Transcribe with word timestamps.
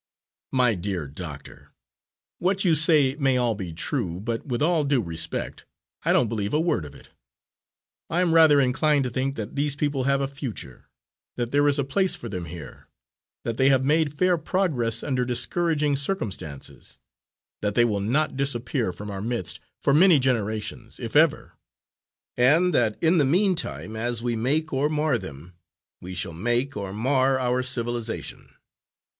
"My 0.51 0.73
dear 0.73 1.05
doctor, 1.05 1.73
what 2.39 2.65
you 2.65 2.73
say 2.73 3.15
may 3.19 3.37
all 3.37 3.53
be 3.53 3.71
true, 3.71 4.19
but, 4.19 4.47
with 4.47 4.59
all 4.59 4.83
due 4.83 4.99
respect, 5.03 5.67
I 6.01 6.11
don't 6.11 6.27
believe 6.27 6.55
a 6.55 6.59
word 6.59 6.85
of 6.85 6.95
it. 6.95 7.09
I 8.09 8.21
am 8.21 8.33
rather 8.33 8.59
inclined 8.59 9.03
to 9.03 9.11
think 9.11 9.35
that 9.35 9.55
these 9.55 9.75
people 9.75 10.05
have 10.05 10.19
a 10.19 10.27
future; 10.27 10.89
that 11.35 11.51
there 11.51 11.67
is 11.67 11.77
a 11.77 11.83
place 11.83 12.15
for 12.15 12.29
them 12.29 12.45
here; 12.45 12.87
that 13.43 13.57
they 13.57 13.69
have 13.69 13.85
made 13.85 14.17
fair 14.17 14.39
progress 14.39 15.03
under 15.03 15.23
discouraging 15.23 15.95
circumstances; 15.95 16.97
that 17.61 17.75
they 17.75 17.85
will 17.85 17.99
not 17.99 18.35
disappear 18.35 18.91
from 18.91 19.11
our 19.11 19.21
midst 19.21 19.59
for 19.79 19.93
many 19.93 20.17
generations, 20.17 20.99
if 20.99 21.15
ever; 21.15 21.59
and 22.35 22.73
that 22.73 22.97
in 23.03 23.19
the 23.19 23.23
meantime, 23.23 23.95
as 23.95 24.19
we 24.23 24.35
make 24.35 24.73
or 24.73 24.89
mar 24.89 25.19
them, 25.19 25.53
we 26.01 26.15
shall 26.15 26.33
make 26.33 26.75
or 26.75 26.91
mar 26.91 27.37
our 27.37 27.61
civilisation. 27.61 28.55